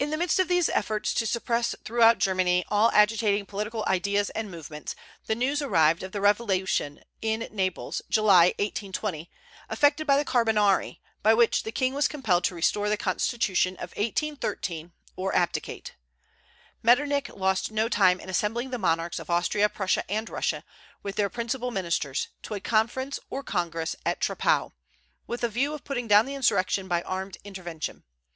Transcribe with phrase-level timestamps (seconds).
[0.00, 4.50] In the midst of these efforts to suppress throughout Germany all agitating political ideas and
[4.50, 4.96] movements,
[5.28, 9.30] the news arrived of the revolution in Naples, July, 1820,
[9.70, 13.90] effected by the Carbonari, by which the king was compelled to restore the constitution of
[13.96, 15.94] 1813, or abdicate.
[16.82, 20.64] Metternich lost no time in assembling the monarchs of Austria, Prussia, and Russia,
[21.04, 24.72] with their principal ministers, to a conference or congress at Troppau,
[25.28, 28.02] with a view of putting down the insurrection by armed intervention.